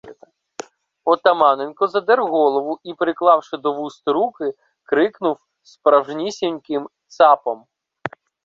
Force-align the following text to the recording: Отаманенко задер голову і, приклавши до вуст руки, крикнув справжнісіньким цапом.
Отаманенко 1.05 1.87
задер 1.87 2.21
голову 2.23 2.79
і, 2.83 2.93
приклавши 2.93 3.57
до 3.57 3.73
вуст 3.73 4.07
руки, 4.07 4.53
крикнув 4.83 5.37
справжнісіньким 5.61 6.89
цапом. 7.07 7.65